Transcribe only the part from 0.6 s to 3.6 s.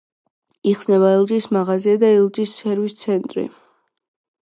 იხსნება ელჯის მაღაზია და ელჯის სერვის ცენტრი.